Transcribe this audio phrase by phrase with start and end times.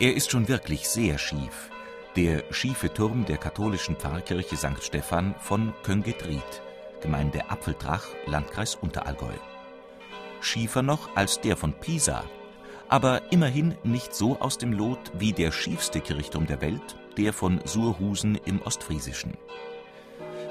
[0.00, 1.70] Er ist schon wirklich sehr schief,
[2.14, 4.80] der schiefe Turm der katholischen Pfarrkirche St.
[4.80, 6.62] Stephan von Köngedried,
[7.00, 9.32] Gemeinde Apfeldrach, Landkreis Unterallgäu.
[10.40, 12.22] Schiefer noch als der von Pisa,
[12.88, 17.60] aber immerhin nicht so aus dem Lot wie der schiefste Kirchturm der Welt, der von
[17.64, 19.36] Surhusen im Ostfriesischen.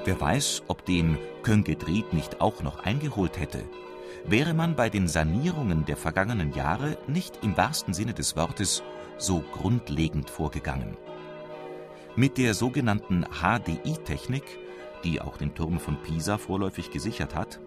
[0.04, 3.64] Wer weiß, ob den Köngedried nicht auch noch eingeholt hätte,
[4.26, 8.82] wäre man bei den Sanierungen der vergangenen Jahre nicht im wahrsten Sinne des Wortes
[9.18, 10.96] so grundlegend vorgegangen.
[12.16, 14.44] Mit der sogenannten HDI-Technik,
[15.04, 17.60] die auch den Turm von Pisa vorläufig gesichert hat,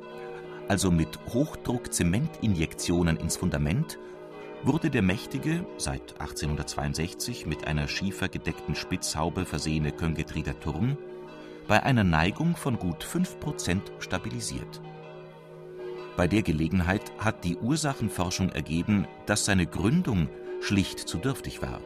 [0.68, 4.00] also mit Hochdruck-Zementinjektionen ins Fundament,
[4.64, 10.98] wurde der mächtige, seit 1862 mit einer schiefergedeckten Spitzhaube versehene Köngetrieder Turm
[11.68, 14.82] bei einer Neigung von gut 5% stabilisiert.
[16.18, 20.28] Bei der Gelegenheit hat die Ursachenforschung ergeben, dass seine Gründung
[20.62, 21.82] schlicht zu dürftig war.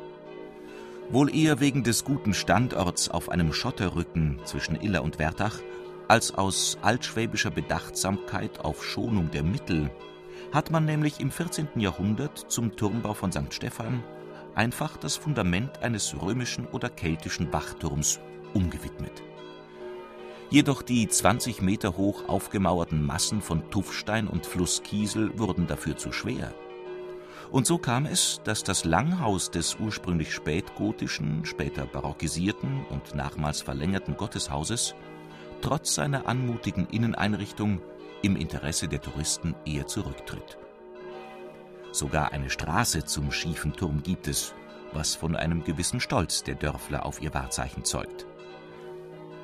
[1.10, 5.60] Wohl eher wegen des guten Standorts auf einem Schotterrücken zwischen Iller und Wertach,
[6.08, 9.90] als aus altschwäbischer Bedachtsamkeit auf Schonung der Mittel,
[10.52, 11.68] hat man nämlich im 14.
[11.76, 13.54] Jahrhundert zum Turmbau von St.
[13.54, 14.04] Stephan
[14.56, 18.20] einfach das Fundament eines römischen oder keltischen Wachturms
[18.54, 19.24] umgewidmet.
[20.50, 26.54] Jedoch die 20 Meter hoch aufgemauerten Massen von Tuffstein und Flusskiesel wurden dafür zu schwer.
[27.52, 34.18] Und so kam es, dass das Langhaus des ursprünglich spätgotischen, später barockisierten und nachmals verlängerten
[34.18, 34.96] Gotteshauses
[35.62, 37.82] trotz seiner anmutigen Inneneinrichtung
[38.22, 40.58] im Interesse der Touristen eher zurücktritt.
[41.92, 44.54] Sogar eine Straße zum schiefen Turm gibt es,
[44.94, 48.26] was von einem gewissen Stolz der Dörfler auf ihr Wahrzeichen zeugt.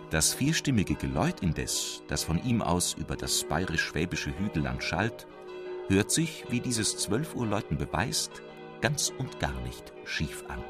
[0.09, 5.25] Das vierstimmige Geläut indes, das von ihm aus über das bayerisch-schwäbische Hügelland schallt,
[5.91, 8.41] hört sich, wie dieses 12 Uhr Läuten beweist,
[8.81, 10.63] ganz und gar nicht schief an.